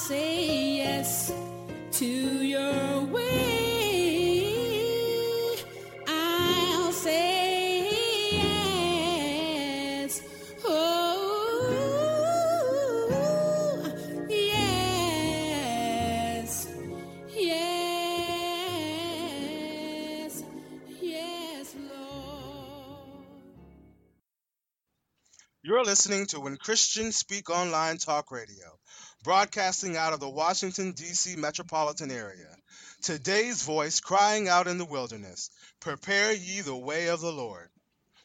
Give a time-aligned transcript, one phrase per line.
[0.00, 1.32] say yes
[1.92, 3.26] to your way.
[6.08, 7.90] I'll say
[8.32, 10.22] yes.
[10.64, 11.52] Oh,
[14.28, 15.48] yes.
[17.28, 18.02] Yes.
[21.00, 23.26] Yes, Lord.
[25.62, 28.79] You're listening to When Christians Speak Online Talk Radio,
[29.22, 31.36] broadcasting out of the Washington, D.C.
[31.36, 32.48] metropolitan area.
[33.02, 37.68] Today's voice crying out in the wilderness Prepare ye the way of the Lord.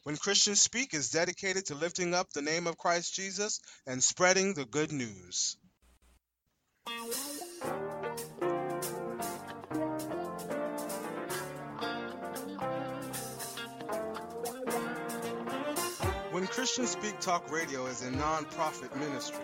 [0.04, 4.54] When Christians Speak is dedicated to lifting up the name of Christ Jesus and spreading
[4.54, 5.58] the good news.
[16.32, 19.44] When Christians Speak Talk Radio is a non-profit ministry.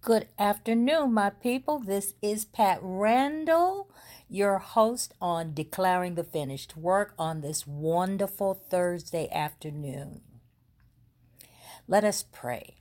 [0.00, 1.78] Good afternoon, my people.
[1.78, 3.88] This is Pat Randall,
[4.30, 10.20] your host on Declaring the Finished Work on this wonderful Thursday afternoon.
[11.88, 12.76] Let us pray.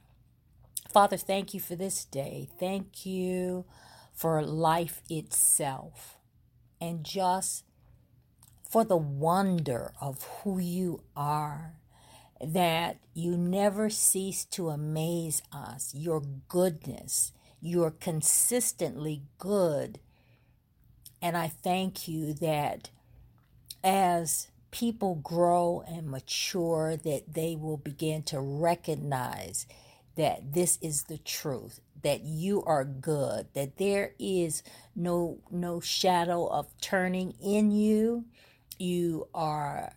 [0.94, 2.50] Father, thank you for this day.
[2.60, 3.66] Thank you
[4.14, 6.18] for life itself
[6.80, 7.64] and just
[8.70, 11.80] for the wonder of who you are
[12.40, 17.32] that you never cease to amaze us, your goodness.
[17.60, 20.00] You're consistently good.
[21.22, 22.90] And I thank you that
[23.84, 29.66] as people grow and mature, that they will begin to recognize
[30.16, 34.64] that this is the truth, that you are good, that there is
[34.96, 38.26] no no shadow of turning in you.
[38.78, 39.94] You are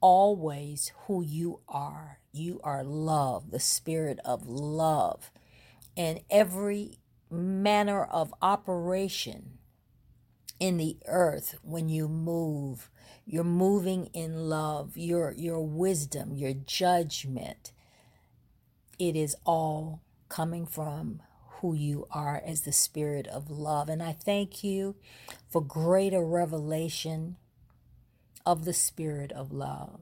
[0.00, 2.20] always who you are.
[2.32, 5.30] You are love, the spirit of love.
[5.96, 6.98] And every
[7.30, 9.57] manner of operation
[10.60, 12.90] in the earth when you move,
[13.24, 17.72] you're moving in love, your your wisdom, your judgment.
[18.98, 21.22] It is all coming from
[21.60, 23.88] who you are as the spirit of love.
[23.88, 24.96] And I thank you
[25.48, 27.36] for greater revelation
[28.46, 30.00] of the spirit of love.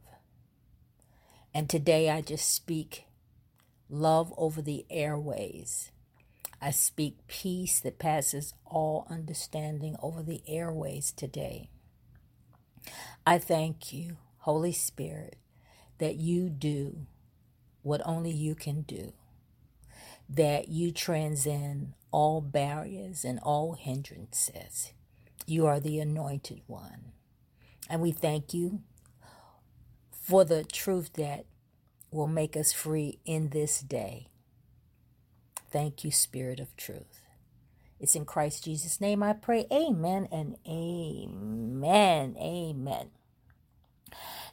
[1.55, 3.06] And today I just speak
[3.89, 5.91] love over the airways.
[6.61, 11.69] I speak peace that passes all understanding over the airways today.
[13.27, 15.37] I thank you, Holy Spirit,
[15.98, 17.07] that you do
[17.83, 19.13] what only you can do,
[20.28, 24.92] that you transcend all barriers and all hindrances.
[25.47, 27.13] You are the anointed one.
[27.89, 28.81] And we thank you
[30.10, 31.47] for the truth that
[32.10, 34.28] will make us free in this day.
[35.77, 37.21] Thank you, Spirit of Truth.
[38.01, 39.67] It's in Christ Jesus' name I pray.
[39.71, 42.34] Amen and amen.
[42.41, 43.11] Amen.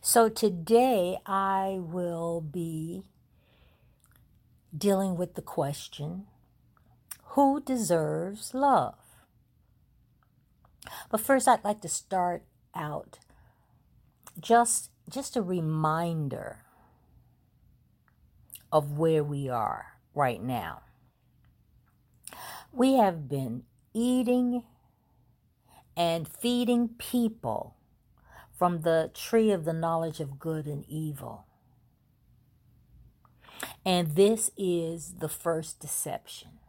[0.01, 3.03] So today I will be
[4.77, 6.25] dealing with the question
[7.27, 8.95] who deserves love?
[11.09, 12.43] But first, I'd like to start
[12.75, 13.19] out
[14.37, 16.65] just just a reminder
[18.73, 20.82] of where we are right now.
[22.73, 24.63] We have been eating
[25.95, 27.75] and feeding people
[28.57, 31.45] from the tree of the knowledge of good and evil.
[33.85, 36.59] And this is the first deception.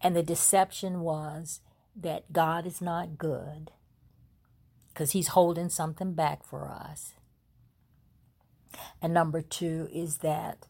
[0.00, 1.60] And the deception was
[1.94, 3.70] that God is not good
[4.88, 7.14] because he's holding something back for us.
[9.00, 10.66] And number two is that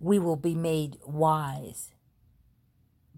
[0.00, 1.92] we will be made wise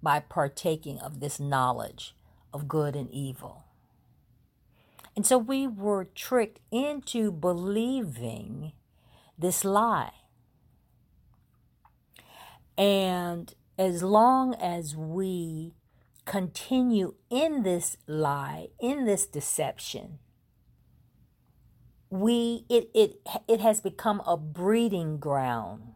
[0.03, 2.15] by partaking of this knowledge
[2.53, 3.65] of good and evil.
[5.15, 8.73] And so we were tricked into believing
[9.39, 10.13] this lie.
[12.77, 15.75] And as long as we
[16.25, 20.19] continue in this lie, in this deception,
[22.11, 25.95] we it it it has become a breeding ground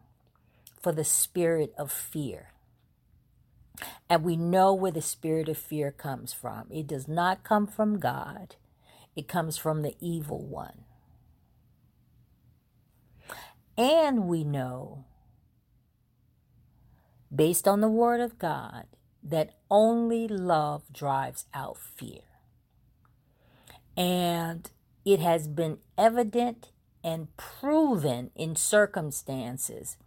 [0.81, 2.51] for the spirit of fear.
[4.09, 6.67] And we know where the spirit of fear comes from.
[6.71, 8.55] It does not come from God.
[9.15, 10.83] It comes from the evil one.
[13.77, 15.05] And we know,
[17.33, 18.85] based on the Word of God,
[19.21, 22.21] that only love drives out fear.
[23.95, 24.69] And
[25.05, 26.71] it has been evident
[27.03, 29.97] and proven in circumstances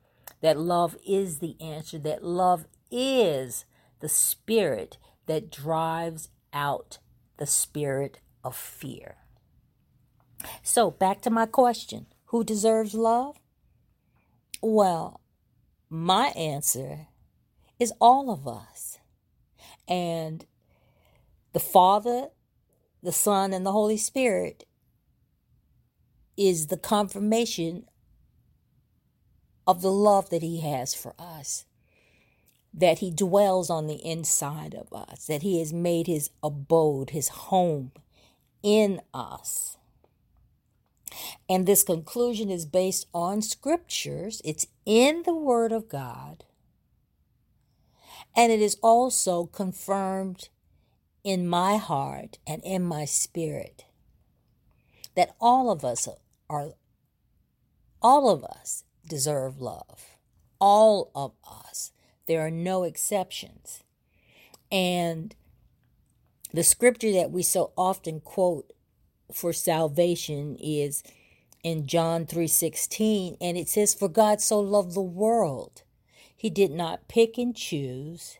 [0.41, 3.65] that love is the answer, that love is
[4.01, 6.99] the spirit that drives out
[7.37, 9.17] the spirit of fear.
[10.63, 13.39] So, back to my question who deserves love?
[14.63, 15.21] Well,
[15.89, 17.09] my answer
[17.79, 18.99] is all of us.
[19.89, 20.47] And
[21.53, 22.29] the Father,
[23.03, 24.65] the Son, and the Holy Spirit
[26.37, 27.87] is the confirmation
[29.71, 31.65] of the love that He has for us.
[32.75, 37.29] That He dwells on the inside of us, that He has made His abode, His
[37.29, 37.93] home
[38.65, 39.77] in us.
[41.49, 46.43] And this conclusion is based on scriptures, it's in the Word of God,
[48.35, 50.49] and it is also confirmed
[51.23, 53.85] in my heart and in my spirit
[55.15, 56.09] that all of us
[56.49, 56.71] are,
[58.03, 60.17] all of us deserve love.
[60.59, 61.93] All of us.
[62.27, 63.83] There are no exceptions.
[64.73, 65.35] And
[66.55, 68.73] the scripture that we so often quote
[69.33, 71.03] for salvation is
[71.63, 75.83] in John 3:16 and it says for God so loved the world
[76.35, 78.39] he did not pick and choose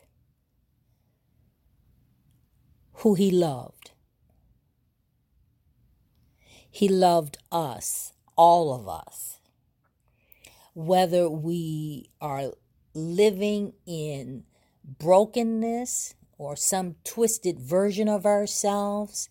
[2.95, 3.91] who he loved
[6.71, 9.40] he loved us all of us
[10.75, 12.53] whether we are
[12.95, 14.45] living in
[14.99, 19.29] brokenness or some twisted version of ourselves,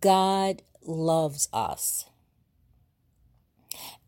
[0.00, 2.06] God loves us.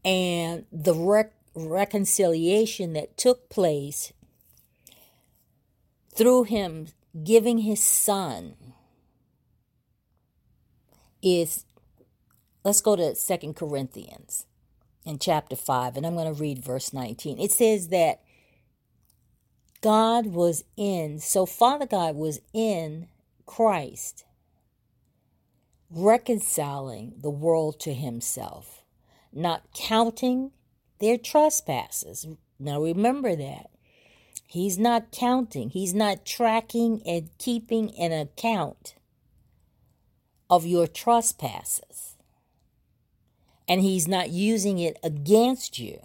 [0.05, 4.13] And the rec- reconciliation that took place
[6.15, 6.89] through Him
[7.25, 8.55] giving His Son
[11.23, 11.65] is,
[12.65, 14.47] let's go to Second Corinthians
[15.09, 17.39] in chapter 5, and I'm going to read verse 19.
[17.39, 18.21] It says that
[19.81, 23.09] God was in, so Father God was in
[23.47, 24.25] Christ,
[25.91, 28.85] reconciling the world to himself,
[29.33, 30.51] not counting
[31.01, 32.27] their trespasses.
[32.59, 33.71] Now remember that.
[34.47, 38.95] He's not counting, he's not tracking and keeping an account
[40.51, 42.18] of your trespasses
[43.69, 46.01] and he's not using it against you.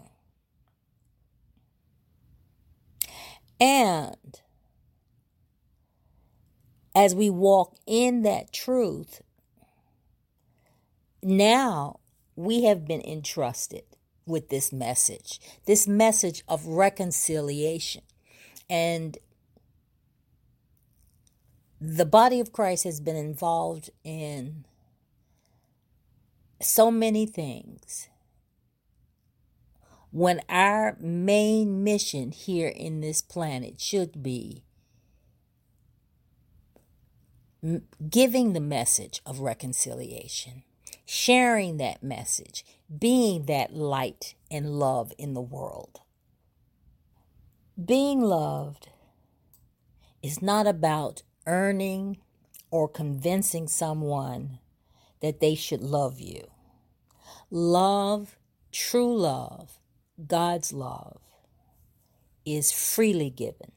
[3.59, 4.41] And
[6.93, 9.21] as we walk in that truth,
[11.21, 11.99] now
[12.35, 13.83] we have been entrusted
[14.25, 18.03] with this message, this message of reconciliation.
[18.69, 19.17] And
[21.79, 24.65] the body of Christ has been involved in
[26.65, 28.09] so many things
[30.11, 34.63] when our main mission here in this planet should be
[38.09, 40.63] giving the message of reconciliation,
[41.05, 42.65] sharing that message,
[42.99, 46.01] being that light and love in the world.
[47.83, 48.89] Being loved
[50.21, 52.17] is not about earning
[52.69, 54.59] or convincing someone
[55.21, 56.52] that they should love you.
[57.55, 58.39] Love,
[58.71, 59.77] true love,
[60.25, 61.21] God's love,
[62.47, 63.71] is freely given.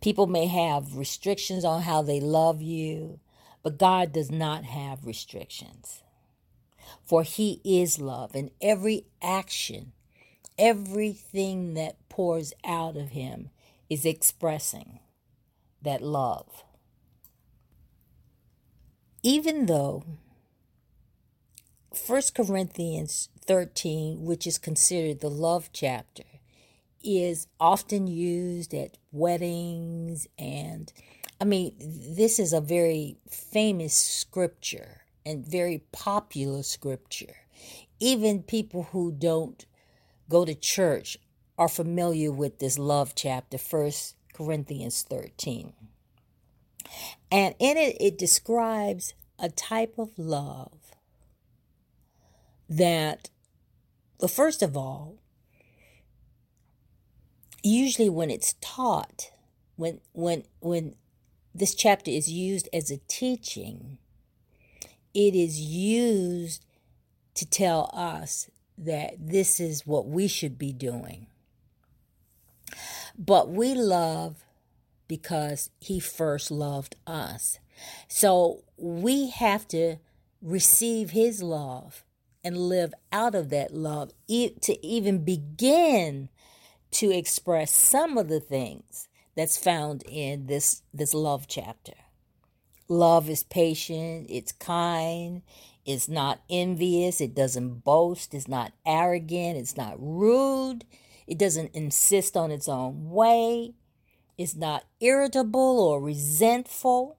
[0.00, 3.18] People may have restrictions on how they love you,
[3.64, 6.04] but God does not have restrictions.
[7.04, 9.90] For He is love, and every action,
[10.56, 13.50] everything that pours out of Him
[13.90, 15.00] is expressing
[15.82, 16.62] that love.
[19.24, 20.04] Even though
[21.96, 26.24] First Corinthians 13, which is considered the love chapter,
[27.02, 30.92] is often used at weddings and
[31.40, 37.36] I mean, this is a very famous scripture and very popular scripture.
[37.98, 39.66] Even people who don't
[40.28, 41.18] go to church
[41.58, 45.72] are familiar with this love chapter, First Corinthians 13.
[47.30, 50.85] And in it, it describes a type of love
[52.68, 53.30] that,
[54.20, 55.16] well, first of all,
[57.62, 59.30] usually when it's taught,
[59.76, 60.94] when when when
[61.54, 63.98] this chapter is used as a teaching,
[65.14, 66.64] it is used
[67.34, 71.26] to tell us that this is what we should be doing.
[73.18, 74.44] But we love
[75.08, 77.58] because he first loved us.
[78.08, 79.96] So we have to
[80.42, 82.04] receive his love
[82.46, 86.28] and live out of that love to even begin
[86.92, 91.94] to express some of the things that's found in this this love chapter.
[92.88, 95.42] Love is patient, it's kind,
[95.84, 100.84] it's not envious, it doesn't boast, it's not arrogant, it's not rude,
[101.26, 103.74] it doesn't insist on its own way,
[104.38, 107.18] it's not irritable or resentful.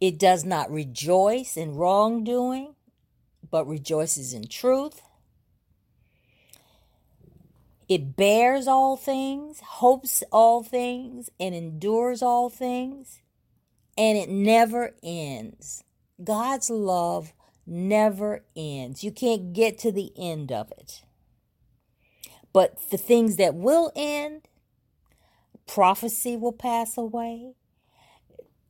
[0.00, 2.76] It does not rejoice in wrongdoing,
[3.50, 5.00] but rejoices in truth.
[7.88, 13.22] It bears all things, hopes all things, and endures all things,
[13.96, 15.84] and it never ends.
[16.22, 17.32] God's love
[17.66, 19.02] never ends.
[19.02, 21.02] You can't get to the end of it.
[22.52, 24.42] But the things that will end,
[25.66, 27.54] prophecy will pass away,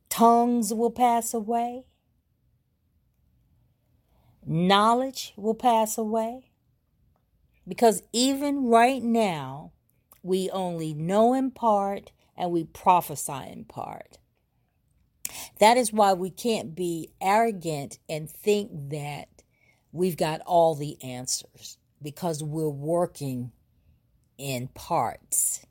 [0.09, 1.85] tongues will pass away,
[4.49, 6.51] knowledge will pass away.
[7.67, 9.73] Because even right now,
[10.23, 14.19] we only know in part and we prophesy in part.
[15.61, 19.29] That is why we can't be arrogant and think that
[19.93, 23.53] we've got all the answers because we're working
[24.39, 25.67] in parts.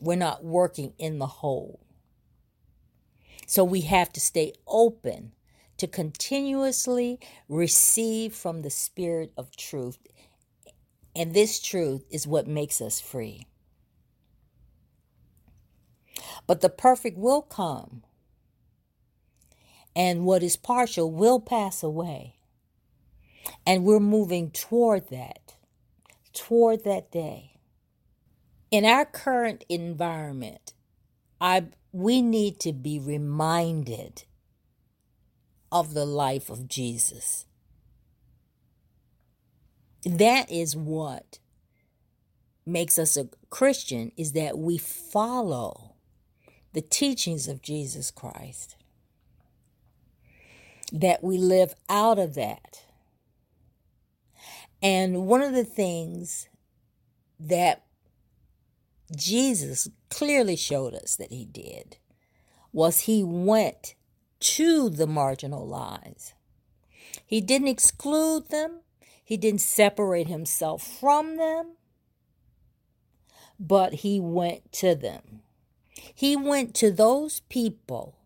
[0.00, 1.80] We're not working in the whole.
[3.46, 5.32] So we have to stay open
[5.78, 7.18] to continuously
[7.48, 9.98] receive from the Spirit of truth
[11.16, 13.46] and this truth is what makes us free.
[16.46, 18.02] But the perfect will come,
[19.96, 22.36] and what is partial will pass away.
[23.66, 25.54] And we're moving toward that,
[26.34, 27.52] toward that day.
[28.70, 30.74] In our current environment,
[31.40, 34.24] I, we need to be reminded
[35.80, 37.44] of the life of Jesus.
[40.06, 41.38] That is what
[42.64, 45.96] makes us a Christian is that we follow
[46.72, 48.76] the teachings of Jesus Christ.
[50.92, 52.84] That we live out of that.
[54.80, 56.48] And one of the things
[57.38, 57.84] that
[59.14, 61.98] Jesus clearly showed us that he did
[62.72, 63.95] was he went
[64.46, 66.32] to the marginalized.
[67.26, 68.80] He didn't exclude them,
[69.24, 71.72] he didn't separate himself from them,
[73.58, 75.42] but he went to them.
[76.14, 78.16] He went to those people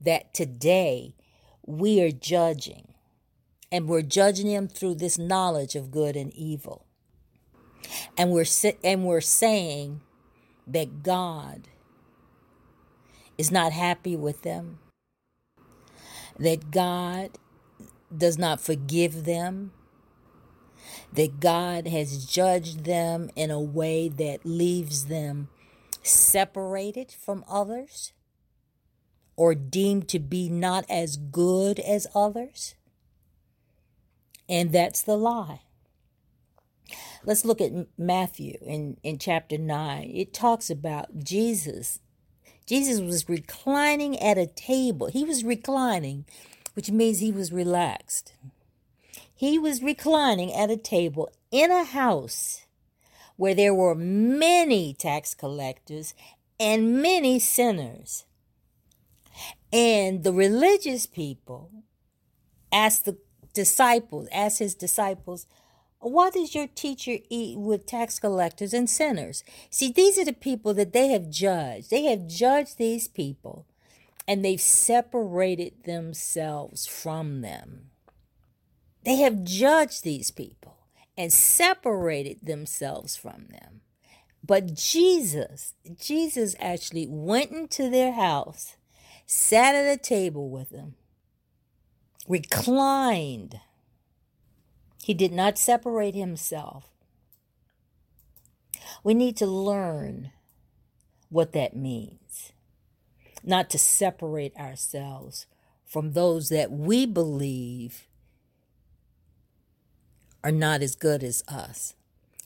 [0.00, 1.16] that today
[1.66, 2.94] we are judging,
[3.72, 6.86] and we're judging them through this knowledge of good and evil.
[8.16, 8.46] And we're
[8.84, 10.02] and we're saying
[10.66, 11.68] that God
[13.36, 14.78] is not happy with them.
[16.38, 17.30] That God
[18.16, 19.72] does not forgive them
[21.12, 25.48] that God has judged them in a way that leaves them
[26.02, 28.12] separated from others
[29.36, 32.74] or deemed to be not as good as others.
[34.48, 35.60] And that's the lie.
[37.24, 40.10] Let's look at Matthew in, in chapter 9.
[40.14, 42.00] It talks about Jesus.
[42.66, 45.08] Jesus was reclining at a table.
[45.08, 46.24] He was reclining,
[46.74, 48.34] which means he was relaxed.
[49.34, 52.66] He was reclining at a table in a house
[53.36, 56.14] where there were many tax collectors
[56.58, 58.24] and many sinners.
[59.72, 61.70] And the religious people
[62.72, 63.18] asked the
[63.52, 65.46] disciples, asked his disciples,
[66.12, 69.42] why does your teacher eat with tax collectors and sinners?
[69.70, 71.90] See, these are the people that they have judged.
[71.90, 73.66] They have judged these people
[74.26, 77.90] and they've separated themselves from them.
[79.04, 80.78] They have judged these people
[81.16, 83.82] and separated themselves from them.
[84.42, 88.76] But Jesus, Jesus actually went into their house,
[89.26, 90.96] sat at a table with them,
[92.28, 93.60] reclined.
[95.04, 96.88] He did not separate himself.
[99.02, 100.30] We need to learn
[101.28, 102.52] what that means,
[103.42, 105.44] not to separate ourselves
[105.84, 108.08] from those that we believe
[110.42, 111.94] are not as good as us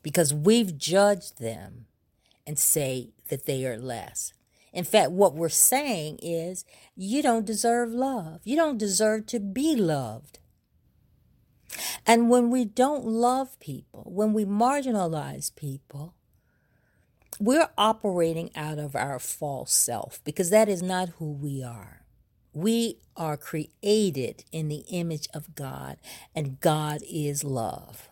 [0.03, 1.87] because we've judged them
[2.45, 4.33] and say that they are less.
[4.73, 6.65] In fact, what we're saying is
[6.97, 8.41] you don't deserve love.
[8.43, 10.41] You don't deserve to be loved.
[12.07, 16.15] And when we don't love people, when we marginalize people,
[17.39, 22.05] we're operating out of our false self because that is not who we are.
[22.53, 25.99] We are created in the image of God,
[26.35, 28.09] and God is love.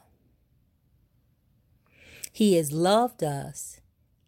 [2.31, 3.81] He has loved us,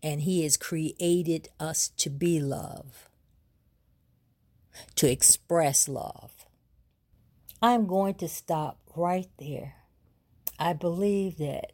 [0.02, 3.08] and He has created us to be love,
[4.96, 6.46] to express love.
[7.60, 9.76] I'm going to stop right there.
[10.58, 11.72] I believe that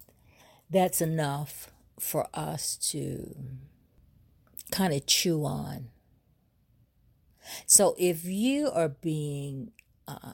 [0.71, 3.35] that's enough for us to
[4.71, 5.88] kind of chew on.
[7.66, 9.73] So if you are being
[10.07, 10.33] uh,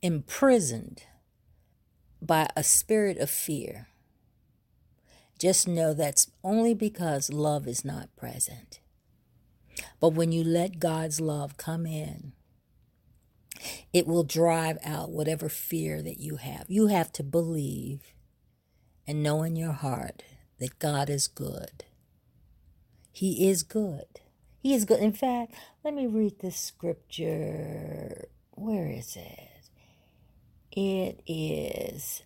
[0.00, 1.02] imprisoned
[2.20, 3.88] by a spirit of fear,
[5.38, 8.80] just know that's only because love is not present.
[10.00, 12.32] But when you let God's love come in,
[13.92, 16.64] it will drive out whatever fear that you have.
[16.68, 18.14] You have to believe
[19.06, 20.22] and know in your heart
[20.58, 21.84] that God is good.
[23.12, 24.20] He is good.
[24.58, 25.00] He is good.
[25.00, 28.28] In fact, let me read this scripture.
[28.52, 29.48] Where is it?
[30.74, 32.22] It is,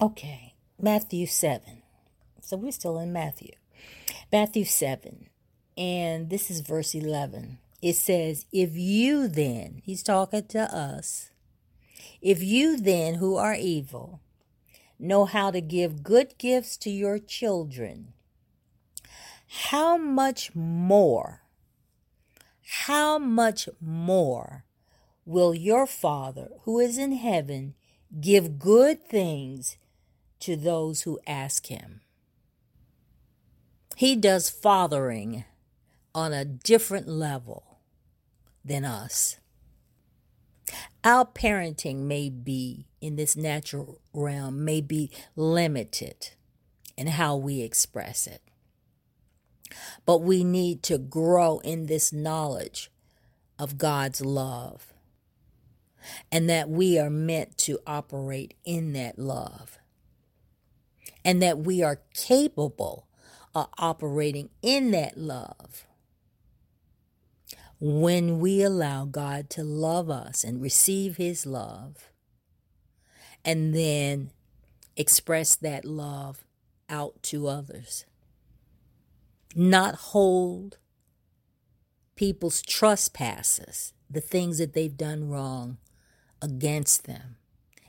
[0.00, 1.82] okay, Matthew 7.
[2.40, 3.50] So we're still in Matthew.
[4.30, 5.28] Matthew 7.
[5.76, 7.58] And this is verse 11.
[7.84, 11.28] It says, If you then, he's talking to us,
[12.22, 14.20] if you then who are evil
[14.98, 18.14] know how to give good gifts to your children,
[19.66, 21.42] how much more,
[22.62, 24.64] how much more
[25.26, 27.74] will your Father who is in heaven
[28.18, 29.76] give good things
[30.40, 32.00] to those who ask him?
[33.94, 35.44] He does fathering
[36.14, 37.73] on a different level
[38.64, 39.36] than us.
[41.02, 46.30] Our parenting may be in this natural realm, may be limited
[46.96, 48.40] in how we express it.
[50.06, 52.90] But we need to grow in this knowledge
[53.58, 54.92] of God's love
[56.30, 59.78] and that we are meant to operate in that love
[61.24, 63.06] and that we are capable
[63.54, 65.86] of operating in that love
[67.86, 72.10] when we allow God to love us and receive His love,
[73.44, 74.30] and then
[74.96, 76.46] express that love
[76.88, 78.06] out to others.
[79.54, 80.78] Not hold
[82.16, 85.76] people's trespasses, the things that they've done wrong,
[86.40, 87.36] against them,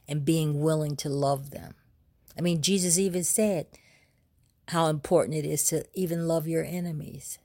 [0.09, 1.73] and being willing to love them.
[2.37, 3.67] I mean, Jesus even said
[4.67, 7.39] how important it is to even love your enemies.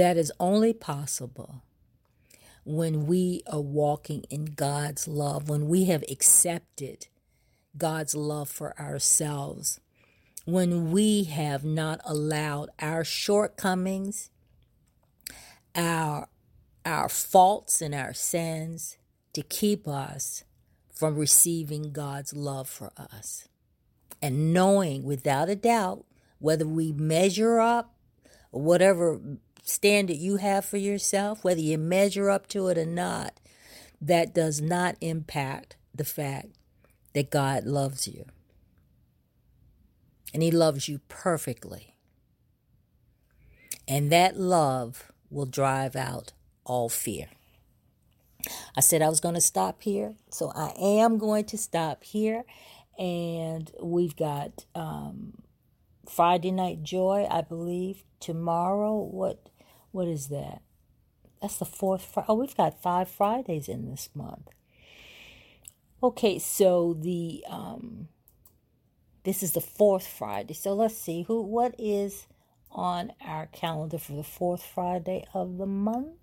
[0.00, 1.62] That is only possible
[2.64, 7.08] when we are walking in God's love, when we have accepted
[7.76, 9.78] God's love for ourselves,
[10.46, 14.30] when we have not allowed our shortcomings,
[15.74, 16.28] our
[16.86, 18.96] our faults and our sins
[19.34, 20.44] to keep us
[20.90, 23.48] from receiving God's love for us.
[24.22, 26.06] And knowing without a doubt
[26.38, 27.94] whether we measure up
[28.50, 29.20] whatever
[29.70, 33.40] standard you have for yourself, whether you measure up to it or not,
[34.00, 36.48] that does not impact the fact
[37.14, 38.24] that God loves you.
[40.32, 41.96] And He loves you perfectly.
[43.86, 46.32] And that love will drive out
[46.64, 47.26] all fear.
[48.76, 52.44] I said I was going to stop here, so I am going to stop here.
[52.98, 55.42] And we've got um,
[56.08, 58.96] Friday Night Joy, I believe, tomorrow.
[58.96, 59.49] What
[59.92, 60.62] what is that?
[61.40, 62.26] That's the fourth Friday.
[62.28, 64.48] Oh, we've got five Fridays in this month.
[66.02, 68.08] Okay, so the um
[69.24, 70.54] this is the fourth Friday.
[70.54, 72.26] So let's see who what is
[72.70, 76.16] on our calendar for the fourth Friday of the month.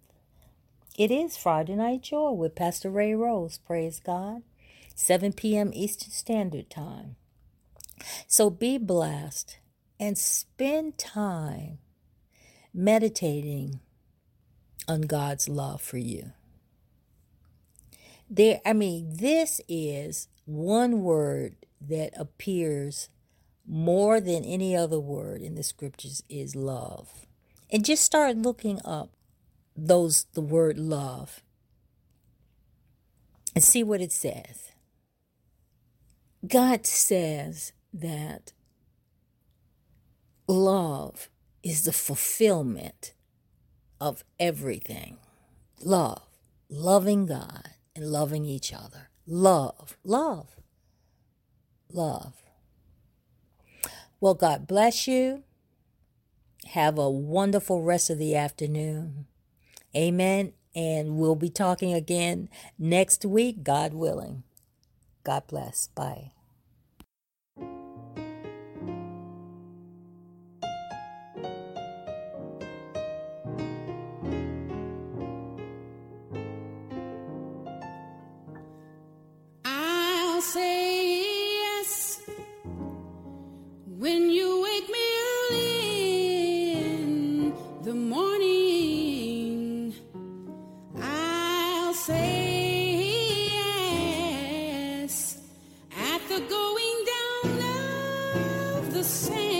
[0.97, 3.59] It is Friday Night Joy with Pastor Ray Rose.
[3.59, 4.41] Praise God.
[4.95, 5.69] 7 p.m.
[5.75, 7.17] Eastern Standard Time.
[8.27, 9.59] So be blessed
[9.99, 11.77] and spend time
[12.77, 13.79] meditating
[14.87, 16.31] on God's love for you.
[18.29, 23.09] There, I mean, this is one word that appears
[23.65, 27.25] more than any other word in the scriptures is love.
[27.71, 29.09] And just start looking up
[29.75, 31.41] those the word love
[33.55, 34.71] and see what it says.
[36.47, 38.53] God says that
[40.47, 41.29] love
[41.67, 43.11] is the fulfillment
[43.99, 45.17] of everything.
[45.83, 46.21] Love,
[46.69, 49.09] loving God and loving each other.
[49.25, 50.55] Love, love,
[51.91, 52.35] love.
[54.21, 55.43] Well, God bless you.
[56.67, 59.25] Have a wonderful rest of the afternoon.
[59.95, 60.53] Amen.
[60.73, 62.47] And we'll be talking again
[62.79, 64.43] next week, God willing.
[65.25, 65.87] God bless.
[65.87, 66.31] Bye.
[98.97, 99.56] The same.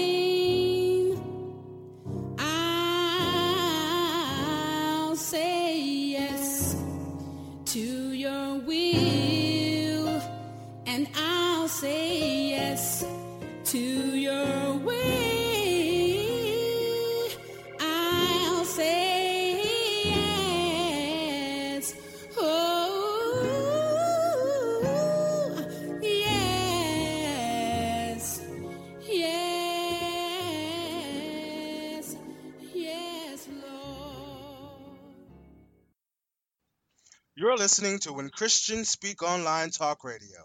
[37.58, 40.38] You're listening to When Christians Speak Online Talk Radio,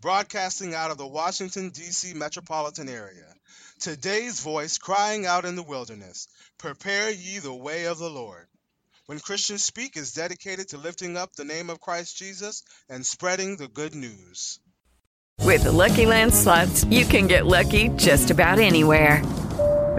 [0.00, 2.14] broadcasting out of the Washington, D.C.
[2.14, 3.26] metropolitan area.
[3.80, 8.46] Today's voice crying out in the wilderness Prepare ye the way of the Lord.
[9.06, 13.56] When Christians Speak is dedicated to lifting up the name of Christ Jesus and spreading
[13.56, 14.60] the good news.
[15.40, 19.20] With the Lucky Land slots, you can get lucky just about anywhere.